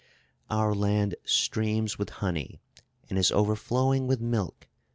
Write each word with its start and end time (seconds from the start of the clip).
"Our 0.49 0.73
land 0.73 1.13
streams 1.25 1.99
with 1.99 2.09
honey, 2.09 2.59
and 3.07 3.19
is 3.19 3.31
overflowing 3.31 4.07
with 4.07 4.19
milk. 4.19 4.67